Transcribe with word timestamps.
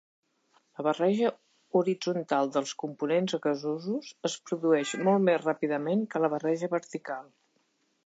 La 0.77 0.85
barreja 0.87 1.29
horitzontal 1.81 2.49
dels 2.57 2.73
components 2.85 3.37
gasosos 3.45 4.11
es 4.31 4.41
produeix 4.49 4.97
molt 5.07 5.27
més 5.31 5.41
ràpidament 5.47 6.05
que 6.15 6.27
la 6.27 6.35
barreja 6.37 6.75
vertical. 6.79 7.35